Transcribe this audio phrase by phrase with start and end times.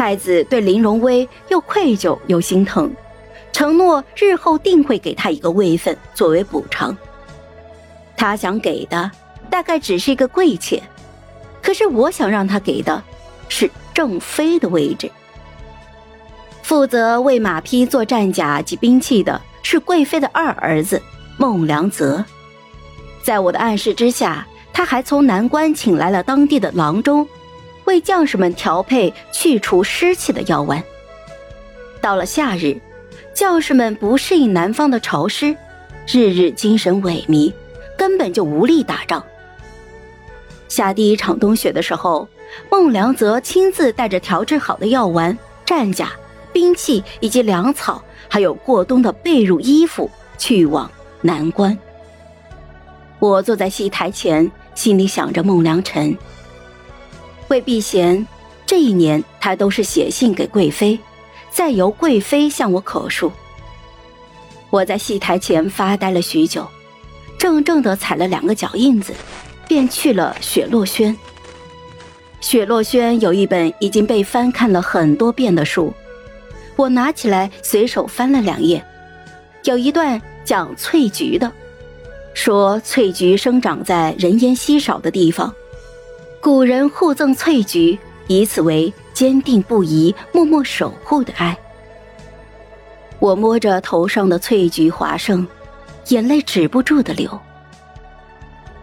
[0.00, 2.90] 太子对林荣威又愧疚又心疼，
[3.52, 6.96] 承诺日后定会给他一个位分作为补偿。
[8.16, 9.10] 他想给的
[9.50, 10.82] 大概只是一个贵妾，
[11.62, 13.02] 可是我想让他给的
[13.50, 15.12] 是正妃的位置。
[16.62, 21.02] 负责为马匹做战甲及兵器的是贵妃的二儿子
[21.36, 22.24] 孟良泽，
[23.22, 27.28] 在我的暗示之下，他还从南关请来了当地的郎中。
[27.84, 30.82] 为将士们调配去除湿气的药丸。
[32.00, 32.80] 到了夏日，
[33.34, 35.56] 将士们不适应南方的潮湿，
[36.06, 37.52] 日日精神萎靡，
[37.96, 39.24] 根本就无力打仗。
[40.68, 42.28] 下第一场冬雪的时候，
[42.70, 46.12] 孟良则亲自带着调制好的药丸、战甲、
[46.52, 50.90] 兵器以及粮草，还有过冬的被褥、衣服，去往
[51.20, 51.76] 南关。
[53.18, 56.16] 我坐在戏台前，心里想着孟良辰。
[57.50, 58.24] 为避嫌，
[58.64, 60.96] 这一年他都是写信给贵妃，
[61.50, 63.32] 再由贵妃向我口述。
[64.70, 66.64] 我在戏台前发呆了许久，
[67.36, 69.12] 怔怔的踩了两个脚印子，
[69.66, 71.14] 便去了雪落轩。
[72.40, 75.92] 雪落轩有一本已经被翻看了很多遍的书，
[76.76, 78.82] 我拿起来随手翻了两页，
[79.64, 81.50] 有一段讲翠菊的，
[82.32, 85.52] 说翠菊生长在人烟稀少的地方。
[86.42, 91.54] 古人互赠翠菊，以此为坚定不移、默默守护的爱。
[93.18, 95.46] 我摸着头上的翠菊华盛，
[96.08, 97.38] 眼泪止不住的流。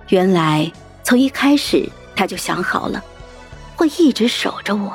[0.09, 0.71] 原来
[1.03, 3.03] 从一开始他就想好了，
[3.75, 4.93] 会一直守着我。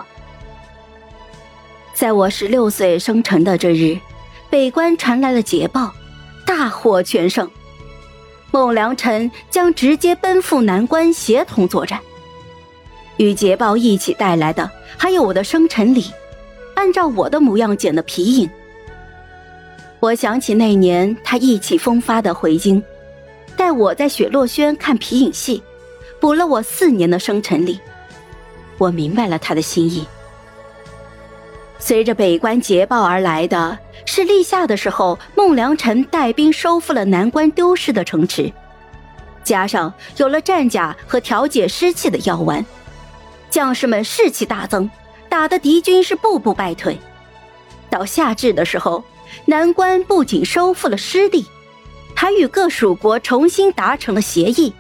[1.92, 3.98] 在我十六岁生辰的这日，
[4.48, 5.92] 北关传来了捷报，
[6.46, 7.50] 大获全胜，
[8.52, 12.00] 孟良辰将直接奔赴南关，协同作战。
[13.18, 16.10] 与捷报一起带来的，还有我的生辰礼，
[16.74, 18.50] 按照我的模样剪的皮影。
[20.00, 22.82] 我想起那年他意气风发的回京，
[23.56, 25.62] 带我在雪落轩看皮影戏，
[26.18, 27.78] 补了我四年的生辰礼。
[28.78, 30.04] 我明白了他的心意。
[31.78, 38.52] 随着北关捷报而来的是立夏的时候，孟良辰带兵收复了南关丢失的城池，
[39.44, 42.64] 加上有了战甲和调节湿气的药丸。
[43.52, 44.90] 将士们士气大增，
[45.28, 46.98] 打的敌军是步步败退。
[47.90, 49.04] 到夏至的时候，
[49.44, 51.46] 南关不仅收复了失地，
[52.16, 54.72] 还与各属国重新达成了协议，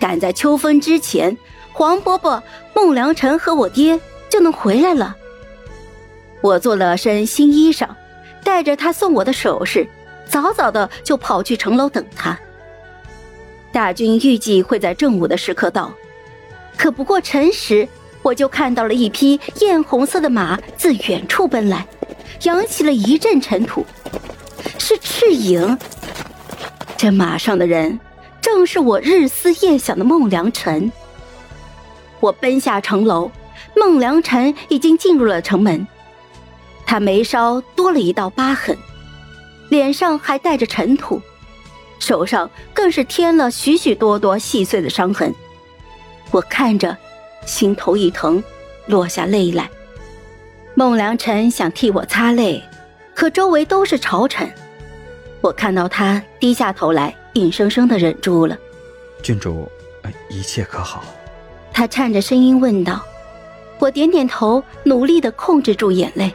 [0.00, 1.38] 赶在秋分之前，
[1.72, 2.42] 黄伯伯
[2.74, 5.16] 孟良辰和我爹就能回来了。
[6.40, 7.88] 我做了身新衣裳，
[8.42, 9.86] 带着他送我的首饰，
[10.28, 12.36] 早早的就跑去城楼等他。
[13.70, 15.92] 大军预计会在正午的时刻到。
[16.76, 17.88] 可不过辰时，
[18.22, 21.86] 我就看到了一匹艳红色的马自远处奔来，
[22.42, 23.84] 扬起了一阵尘土，
[24.78, 25.76] 是赤影。
[26.96, 27.98] 这马上的人，
[28.40, 30.90] 正是我日思夜想的孟良辰。
[32.20, 33.30] 我奔下城楼，
[33.74, 35.86] 孟良辰已经进入了城门，
[36.84, 38.76] 他眉梢多了一道疤痕，
[39.68, 41.20] 脸上还带着尘土，
[41.98, 45.34] 手上更是添了许许多多细碎的伤痕。
[46.30, 46.96] 我看着，
[47.44, 48.42] 心头一疼，
[48.86, 49.70] 落下泪来。
[50.74, 52.62] 孟良辰想替我擦泪，
[53.14, 54.50] 可周围都是朝臣。
[55.40, 58.58] 我看到他低下头来，硬生生的忍住了。
[59.22, 59.70] 郡主，
[60.28, 61.04] 一切可好？
[61.72, 63.02] 他颤着声音问道。
[63.78, 66.34] 我点点头，努力的控制住眼泪。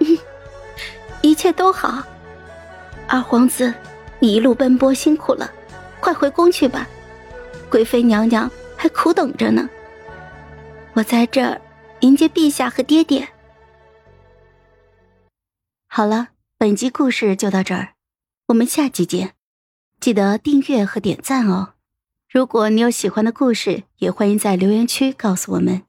[1.22, 2.02] 一切都好。
[3.06, 3.72] 二皇子，
[4.18, 5.50] 你一路奔波辛苦了，
[6.00, 6.88] 快回宫去吧。
[7.70, 8.50] 贵妃娘娘。
[8.82, 9.70] 还苦等着呢，
[10.94, 11.60] 我在这儿
[12.00, 13.28] 迎接陛下和爹爹。
[15.86, 17.94] 好了，本集故事就到这儿，
[18.46, 19.34] 我们下集见，
[20.00, 21.74] 记得订阅和点赞哦。
[22.28, 25.82] 如果你有喜欢的故事，也欢迎在留言区告诉我们。